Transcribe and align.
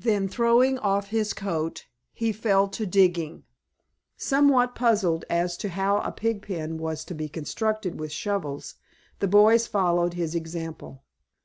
Then, 0.00 0.26
throwing 0.26 0.80
off 0.80 1.10
his 1.10 1.32
coat, 1.32 1.86
he 2.12 2.32
fell 2.32 2.66
to 2.70 2.84
digging. 2.84 3.44
Somewhat 4.16 4.74
puzzled 4.74 5.24
as 5.30 5.56
to 5.58 5.68
how 5.68 5.98
a 5.98 6.10
pig 6.10 6.42
pen 6.44 6.76
was 6.76 7.04
to 7.04 7.14
be 7.14 7.28
constructed 7.28 7.96
with 8.00 8.10
shovels, 8.10 8.74
the 9.20 9.28
boys 9.28 9.68
followed 9.68 10.14
his 10.14 10.34
example. 10.34 11.04